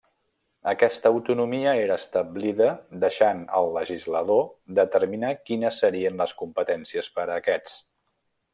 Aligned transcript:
Aquesta 0.69 1.09
autonomia 1.15 1.73
era 1.81 1.97
establida 2.01 2.69
deixant 3.03 3.43
al 3.59 3.69
legislador 3.77 4.41
determinar 4.81 5.33
quines 5.51 5.83
serien 5.85 6.19
les 6.25 6.35
competències 6.43 7.13
per 7.19 7.29
a 7.29 7.37
aquests. 7.39 7.77